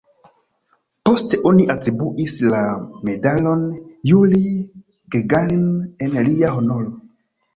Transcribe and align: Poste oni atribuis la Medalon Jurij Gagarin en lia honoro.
Poste 1.07 1.37
oni 1.49 1.65
atribuis 1.73 2.37
la 2.53 2.61
Medalon 3.09 3.61
Jurij 4.11 4.55
Gagarin 5.17 5.67
en 6.07 6.17
lia 6.29 6.53
honoro. 6.57 6.91